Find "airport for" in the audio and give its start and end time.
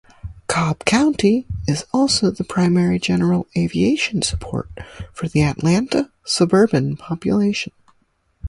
4.31-5.27